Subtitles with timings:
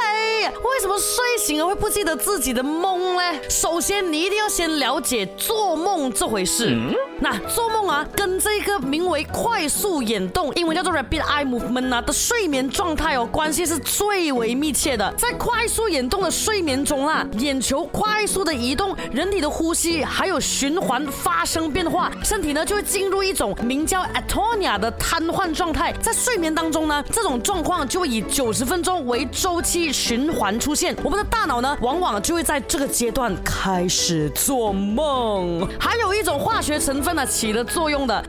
[0.62, 3.22] 为什么睡醒了会不记得自己的梦呢？
[3.48, 6.76] 首先，你一定要先了解做梦这回事。
[7.18, 7.77] 那做梦。
[8.16, 15.12] 跟这个名为快速眼动，英文叫做 rapid eye movement 呢的睡眠状态哦，关系是最为密切的。
[15.16, 25.92] 在快速眼动的睡眠中啊，眼球快速的移动，人体的呼吸还有循环发生变化，身体呢就会进入一种名叫 atonia 的瘫痪状态。
[26.00, 30.94] 在睡眠当中呢，这种状况就会以九十分钟为周期循环出现。
[31.04, 35.67] 我们的大脑呢，往往就会在这个阶段开始做梦。
[35.80, 37.83] 还有一种化学成分呢，起了作。
[37.83, 37.88] 用。
[37.92, 38.22] 用的。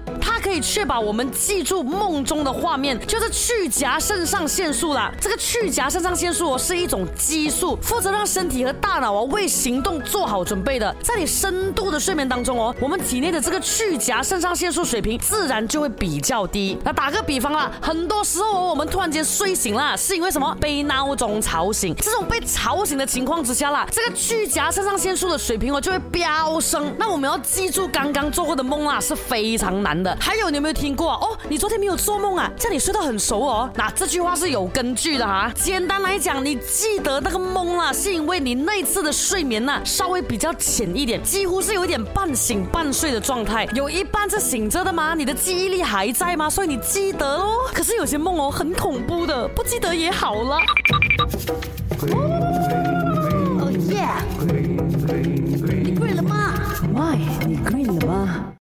[0.50, 5.12] 可以确保我们记住梦中的画面，就是去夹肾上腺素啦。
[5.22, 10.92] 这个去夹肾上腺素哦，是一种激素，负责让身体和大脑啊为行动做好准备的。
[11.04, 16.76] 在你深度的睡眠当中哦，我们体内的这个去夹肾上腺素水平自然就会比较低。
[16.84, 20.58] 那打个比方啦，很多时候哦我们突然间睡醒了，是因为什么？
[20.60, 21.94] 被闹钟吵醒。
[22.00, 26.92] 这种被吵醒的情况之下啦，这个去夹肾上腺素的水平哦就会飙升。
[26.98, 30.39] 那我们要记住刚刚做过的梦啦是非常难的，还。
[30.40, 31.14] 有你有没有听过？
[31.16, 32.50] 哦，你昨天没有做梦啊？
[32.58, 33.70] 这你睡得很熟哦。
[33.76, 35.52] 那这句话是有根据的哈。
[35.56, 45.14] 简单来讲，你记得那个梦啊，是因为你那次的睡眠呢稍微比较浅一点，几乎是有一点半醒半睡的状态，有一半是醒着的吗？
[45.14, 46.50] 你的记忆力还在吗？
[46.50, 47.50] 所以你记得喽。
[47.74, 50.58] 可是有些梦哦很恐怖的，不记得也好了。
[53.60, 54.08] 哦耶！
[55.84, 56.54] 你跪了吗
[56.96, 57.99] ？My，你跪了。